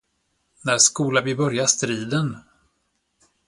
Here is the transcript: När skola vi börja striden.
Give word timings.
När 0.63 0.77
skola 0.77 1.21
vi 1.21 1.35
börja 1.35 1.67
striden. 1.67 2.35